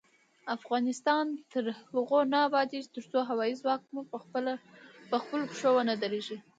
[0.57, 4.53] افغانستان تر هغو نه ابادیږي، ترڅو هوايي ځواک مو پخپلو
[5.09, 6.37] پښو ونه دریږي.